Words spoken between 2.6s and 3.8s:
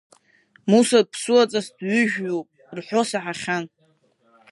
рҳәо саҳахьан.